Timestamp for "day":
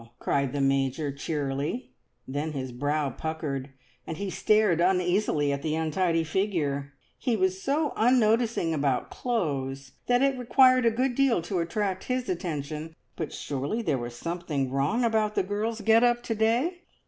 16.33-16.79